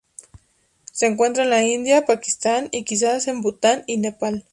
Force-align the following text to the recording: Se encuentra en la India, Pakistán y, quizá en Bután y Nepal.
Se 0.91 1.05
encuentra 1.05 1.43
en 1.43 1.51
la 1.51 1.63
India, 1.63 2.07
Pakistán 2.07 2.69
y, 2.71 2.85
quizá 2.85 3.19
en 3.29 3.43
Bután 3.43 3.83
y 3.85 3.97
Nepal. 3.97 4.47